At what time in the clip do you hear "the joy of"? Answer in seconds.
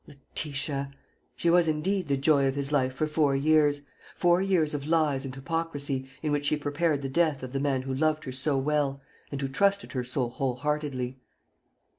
2.07-2.55